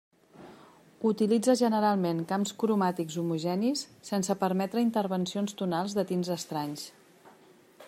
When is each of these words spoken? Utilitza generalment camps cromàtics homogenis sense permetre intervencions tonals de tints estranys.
Utilitza 1.09 1.53
generalment 1.59 2.23
camps 2.31 2.53
cromàtics 2.63 3.19
homogenis 3.23 3.85
sense 4.09 4.39
permetre 4.45 4.85
intervencions 4.87 5.57
tonals 5.63 5.97
de 5.99 6.09
tints 6.13 6.35
estranys. 6.41 6.91